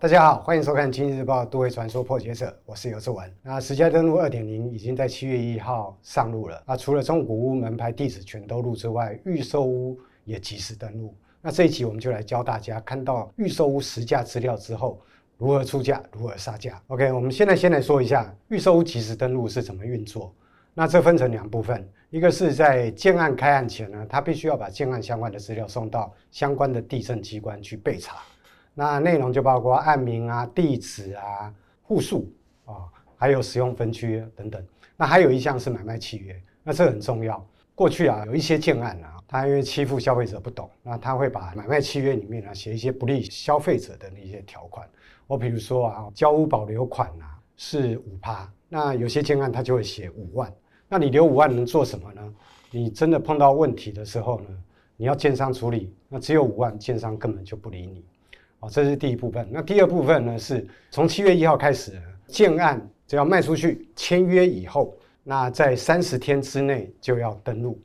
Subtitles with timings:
[0.00, 3.30] 大家好，欢迎收看《经济日报》都会传说破解者，我是游志文。
[3.42, 6.58] 那实价登录二点零已经在七月一号上路了。
[6.66, 11.14] 那除了中古屋门牌地址全都录之外，预售屋也即时登录。
[11.42, 14.98] 那这一集我们就来教大家，看到预售屋实价资料之后，
[15.36, 16.82] 如何出价，如何杀价。
[16.86, 20.34] OK，我们现在先来说一下预售屋即时登录是怎么运作。
[20.72, 28.16] 那这分成两部分，一个是在建案开案前呢，他必须要把建案相关的资料送到相关的地政机关去备查。
[28.74, 31.52] 那内容就包括案名啊、地址啊、
[31.82, 32.32] 户数
[32.64, 34.64] 啊，还有使用分区等等。
[34.96, 37.44] 那还有一项是买卖契约，那这很重要。
[37.74, 44.86] 过去啊，有一些建案啊，他因为欺负消费者不懂，那他会把买卖契约里面啊写一些不利消费者的那些条款。
[45.26, 50.52] 我比如说啊，交屋保留款啊是五趴，那有些建案他就会写五万。
[50.88, 52.34] 那你留五万能做什么呢？
[52.70, 54.48] 你真的碰到问题的时候呢，
[54.96, 58.04] 你要建商处理，那只有五万，建商根本就不理你。
[58.60, 59.46] 哦，这是第一部分。
[59.50, 64.94] 那第二部分呢，是从七月一号开始，建案只要卖出去签约以后，
[65.24, 67.80] 那在三十天之内就要登录。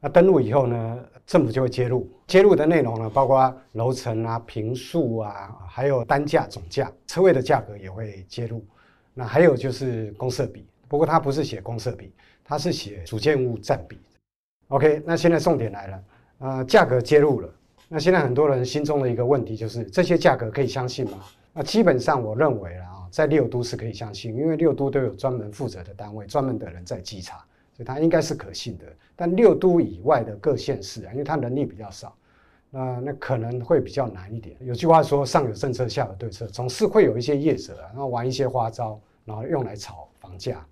[0.00, 8.64] 那登录以后呢，政府就会揭露，揭露的内容呢，包括楼层啊、平数啊，还有单价总价、车位的价格也会揭露。
[9.14, 12.12] 那还有就是公设比，不过它不是写公设比，
[12.44, 13.98] 它是写主建物占比。
[14.68, 16.04] OK，那现在重点来了，
[16.38, 17.48] 呃，价格揭露了。
[17.88, 21.18] 那现在很多人心中的一个问题就是这些价格可以相信吗？
[21.52, 27.36] 那基本上我认为啊，在六都是可以相信，因为六都都有专门负责的单位，专门的人在稽查，
[27.76, 28.84] 所以它应该是可信的。
[29.14, 32.16] 但六都以外的各县市啊，因为它能力比较少，
[32.70, 34.56] 那那可能会比较难一点。
[34.60, 40.66] 有句话说，上有政策，下有对策，总是会有一些业者啊，然后玩一些花招，然后用来炒房价。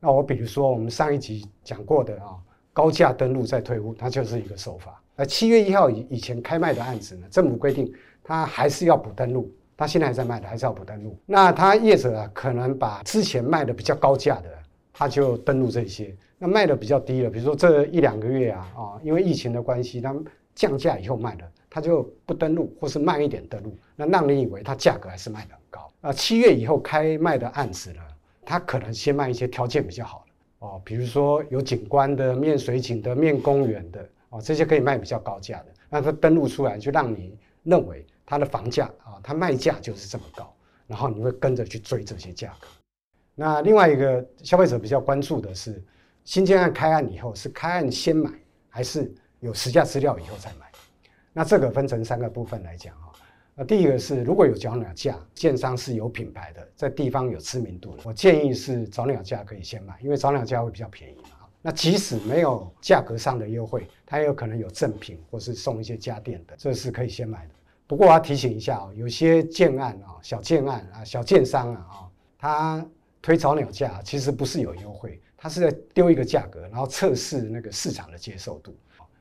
[0.00, 2.36] 那我比如说我们上一集讲过的啊，
[2.74, 5.00] 高价登录再退屋，它就是一个手法。
[5.16, 7.90] 而，七月一号以以前开卖的案子呢，政府规定
[8.22, 11.16] 他还是要补登录，他现在还在卖的，还是要补登录。
[11.24, 14.50] 那他业者啊，可能把之前卖的比较高价的，
[14.92, 16.14] 他就登录这些。
[16.36, 25.90] 那卖的比较低了，比如说这一两个月啊，啊，因为疫情的关系，他们降价以后卖的，他就不登录，或是慢一点登录，那让你以为它价格还是卖的很高。
[26.00, 28.00] 啊，七月以后开卖的案子呢，
[28.44, 30.23] 他可能先卖一些条件比较好
[30.64, 34.08] 哦，比如说有景观的、面水景的、面公园的。
[34.30, 40.52] 哦，这些可以卖比较高价的，那它登录出来就让你认为它的房价啊，它卖价就是这么高，
[40.88, 42.66] 然后你会跟着去追这些价格。
[43.36, 45.80] 那另外一个消费者比较关注的是，
[46.24, 48.28] 新建案开案以后是开案先买，
[48.68, 50.66] 还是有实价资料以后再买？
[51.32, 53.14] 那这个分成三个部分来讲啊。
[53.56, 61.46] 那第一个是如果有早鸟价，建商是有品牌的，在地方有知名度，我建议是早鸟价可以先买，因为早鸟价会比较便宜嘛。
[61.62, 67.54] 那即使没有价格上的优惠，它也有可能有赠品或是送一些家电的，这是可以先买的。
[67.86, 72.86] 不过我要提醒一下啊，有些建案啊、小建案啊、小建商啊啊，他
[73.22, 78.74] 推早鸟价，其实不是有优惠，他是在丢一个价格，然后测试那个市场的接受度。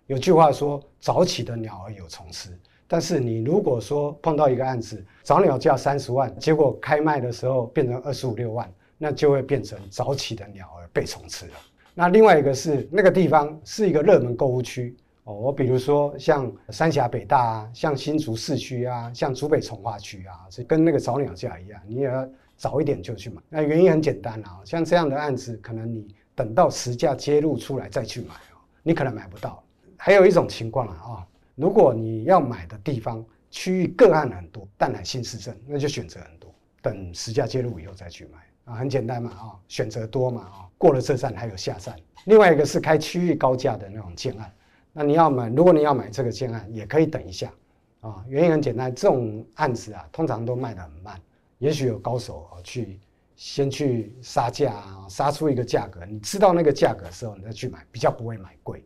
[0.07, 2.49] 有句话说，早起的鸟儿有虫吃。
[2.93, 11.53] 但是你如果说碰到一个案子，早鸟价三十万，结果开卖的时候变成二十五六万，那就会变成早起的鸟儿被虫吃了。
[11.95, 23.41] 那另外一个是那个地方是一个热门购物区哦，我比如说像三峡北大啊，像新竹市区啊，像竹北重划区啊，是跟那个早鸟价一样，你也要早一点就去买。
[23.49, 29.63] 那原因很简单啊，像这样的案子，可能你等到实价揭露出来再去买哦，你可能买不到。
[29.97, 31.25] 还有一种情况啊，
[31.55, 38.39] 如果你要买的地方区域个案很多，淡海新市镇，那就选择很多，等实价揭露以后再去买。
[38.65, 41.95] 啊，很简单嘛，啊，选择多嘛，啊，过了这站还有下站。
[42.25, 44.51] 另外一个是开区域高价的那种建案，
[44.93, 47.51] 那你要买，如果你要买这个建案，也可以等一下，
[47.99, 51.19] 啊，原因很简单，这种案子啊，通常都卖得很慢，
[51.57, 53.01] 也许有高手啊去
[53.35, 58.83] 先去杀价啊，杀出一个价格，你知道那个价格的时候，你再去买，比较不会买贵。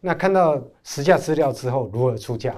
[0.00, 2.56] 那看到实价资料之后，如何出价？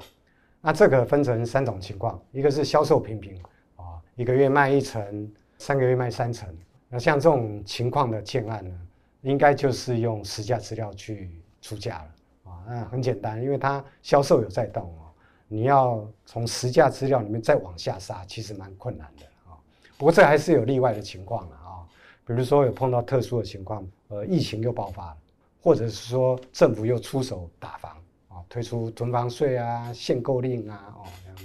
[0.61, 3.37] 那这个分成三种情况，一个是销售平平，
[3.77, 5.31] 啊，一个月卖一成。
[5.59, 6.49] 三个月卖三成，
[6.89, 8.77] 那像这种情况的建案呢，
[9.21, 11.31] 应该就是用实价资料去
[11.61, 12.59] 出价了啊。
[12.67, 15.07] 那很简单，因为它销售有在动哦，
[15.47, 19.55] 你要从实价资料里面再往下杀，其实蛮困难的啊。
[19.97, 21.87] 不过这还是有例外的情况了啊，
[22.27, 25.17] 比如说有碰到特殊的情况，呃，疫情又爆发了，
[25.63, 27.97] 或者是说政府又出手打房
[28.29, 31.43] 啊，推出囤房税啊、限购令啊，哦，这样的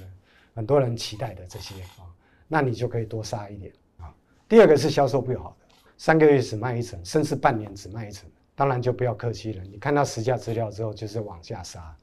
[0.56, 2.10] 很多人期待的这些啊，
[2.48, 4.12] 那你就可以多杀一点啊。
[4.50, 5.68] 第二个是销售不好的，
[5.98, 9.64] 三个月只卖一层，甚至半年只卖一层，当然就不要客气了。
[9.66, 11.96] 你看到实价资料之后，就是往下杀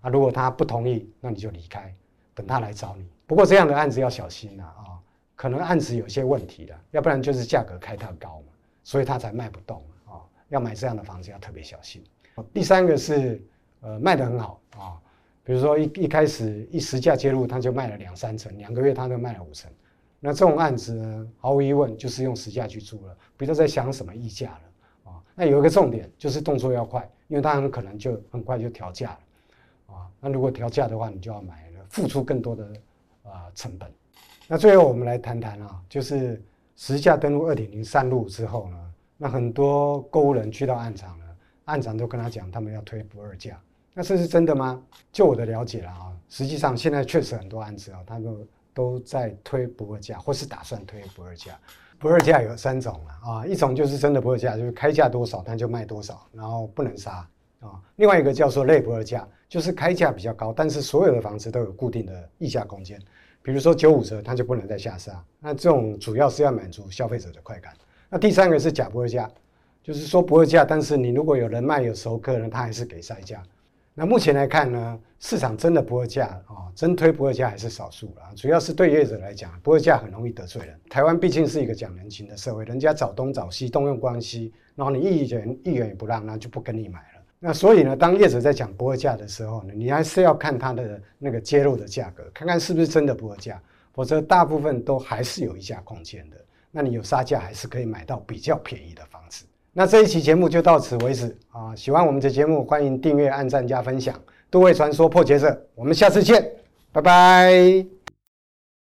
[0.00, 0.08] 啊。
[0.08, 1.92] 如果他不同意，那你就离开；
[2.34, 3.04] 等他来找你。
[3.26, 4.94] 不过这样的案子要小心呐啊，
[5.34, 8.52] 可能案子有些问题的，要不然就是价格开太高嘛，
[8.84, 9.82] 所以他才卖不动。
[10.48, 12.02] 要买这样的房子要特别小心。
[12.52, 13.42] 第三个是
[13.80, 15.00] 呃卖得很好啊，
[15.42, 19.70] 比如说一一开始一实价介入，他就卖了两三成，两个月他就卖了五成。
[20.20, 25.22] 那这种案子呢，毫无疑问就是用实价去租了，不要再想什么溢价了啊。
[25.34, 30.10] 那有一个重点就是动作要快，因为他很可能就很快就调价了啊。
[30.20, 32.72] 那如果调价的话，你就要买了，付出更多的
[33.22, 33.88] 啊成本。
[34.48, 36.42] 那最后我们来谈谈啊，就是
[36.74, 38.87] 实价登录二点零上路之后呢，
[39.18, 41.26] 那很多购物人去到案场了，
[41.66, 43.60] 案场都跟他讲他们要推不二价，
[43.92, 44.82] 那这是真的吗？
[45.12, 48.48] 就我的了解了啊，实际上现在确实很多案子啊，他们。
[48.74, 51.58] 都在推不二价，或是打算推不二价。
[51.98, 57.28] 不二价有三种了啊，一种就是真的不二价，就是开价多少他就卖多少，然后不能杀
[57.58, 57.82] 啊。
[57.96, 62.96] 另外一个叫做类不二价，就是开价比较高，但是所有的房子都有固定的溢价空间，
[63.42, 65.20] 比如说九五折，他就不能再下杀。
[65.40, 67.72] 那这种主要是要满足消费者的快感。
[68.08, 69.30] 那第三个是假不会价，
[69.82, 73.42] 就是说不会价，但是你如果有人脉有熟客呢，他还是给杀价。
[73.94, 78.30] 那目前来看呢，市场真的不会价啊，真推不会价还是少数啦。
[78.36, 80.78] 主要是对业者来讲，不会价很容易得罪人。
[80.88, 87.22] 台湾毕竟是一个讲人情的社会，人家找东找西，动用关系，然后你一元一元也不让，那就不跟你买了。
[87.40, 93.60] 那所以呢，当业者在讲不会价的时候呢，你还是要看他的那个揭露的价格，看看是不是真的不会价，
[93.92, 96.36] 否则大部分都还是有溢价空间的。
[96.70, 99.44] 那你有杀价，还是可以买到比较便宜的房子。
[99.72, 101.74] 那这一期节目就到此为止啊！
[101.76, 104.14] 喜欢我们的节目，欢迎订阅、按赞、加分享。
[104.50, 106.50] 都会传说破解者，我们下次见，
[106.90, 107.97] 拜拜。